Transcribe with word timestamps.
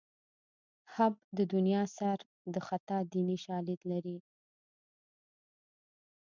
حب 0.93 1.13
د 1.37 1.39
دنیا 1.53 1.83
سر 1.97 2.17
د 2.53 2.55
خطا 2.67 2.97
دیني 3.13 3.37
شالید 3.45 3.81
لري 3.91 4.17